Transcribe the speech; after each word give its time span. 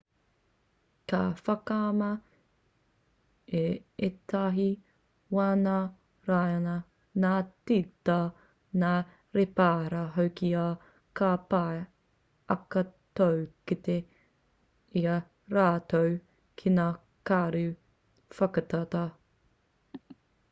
ka 1.11 1.17
whakamā 1.39 2.05
i 3.57 3.59
ētahi 4.07 4.63
wā 5.37 5.45
ngā 5.65 5.73
raiona 6.29 6.73
ngā 7.25 7.33
tīta 7.71 8.15
ngā 8.85 8.93
rēpara 9.37 9.99
hoki 10.17 10.49
ā 10.61 10.63
ka 11.21 11.29
pai 11.53 11.77
ake 12.57 12.83
tō 13.21 13.27
kite 13.73 13.97
i 15.03 15.03
a 15.17 15.19
rātou 15.59 16.13
ki 16.63 16.73
ngā 16.79 16.87
karu 17.33 17.61
whakatata 18.39 19.03